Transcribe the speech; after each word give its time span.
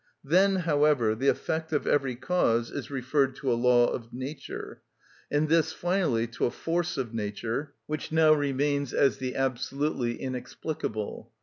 Then, 0.23 0.55
however, 0.55 1.13
the 1.13 1.27
effect 1.27 1.71
of 1.71 1.85
every 1.85 2.15
cause 2.15 2.71
is 2.71 2.89
referred 2.89 3.35
to 3.35 3.53
a 3.53 3.53
law 3.53 3.85
of 3.85 4.11
nature, 4.11 4.81
and 5.29 5.47
this 5.47 5.71
finally 5.73 6.25
to 6.25 6.45
a 6.45 6.49
force 6.49 6.97
of 6.97 7.13
nature, 7.13 7.75
which 7.85 8.11
now 8.11 8.33
remains 8.33 8.93
as 8.95 9.17
the 9.19 9.35
absolutely 9.35 10.19
inexplicable. 10.19 11.31